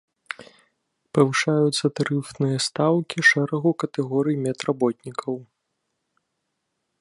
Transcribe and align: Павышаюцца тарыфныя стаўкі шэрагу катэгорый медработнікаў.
Павышаюцца 1.17 1.85
тарыфныя 1.99 2.57
стаўкі 2.69 3.19
шэрагу 3.29 3.71
катэгорый 3.85 4.37
медработнікаў. 4.47 5.35